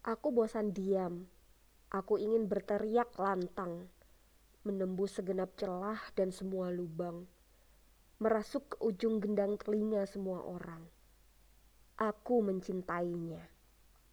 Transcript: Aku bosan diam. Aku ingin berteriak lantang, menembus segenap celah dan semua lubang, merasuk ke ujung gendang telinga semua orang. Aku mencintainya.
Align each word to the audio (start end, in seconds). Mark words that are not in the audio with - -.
Aku 0.00 0.32
bosan 0.32 0.72
diam. 0.72 1.28
Aku 1.92 2.16
ingin 2.16 2.48
berteriak 2.48 3.12
lantang, 3.20 3.92
menembus 4.64 5.20
segenap 5.20 5.52
celah 5.60 6.00
dan 6.16 6.32
semua 6.32 6.72
lubang, 6.72 7.28
merasuk 8.16 8.72
ke 8.72 8.76
ujung 8.80 9.20
gendang 9.20 9.60
telinga 9.60 10.08
semua 10.08 10.40
orang. 10.40 10.88
Aku 12.00 12.40
mencintainya. 12.40 13.44